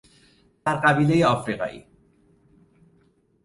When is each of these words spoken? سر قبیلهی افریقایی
سر 0.65 0.75
قبیلهی 0.75 1.23
افریقایی 1.23 1.85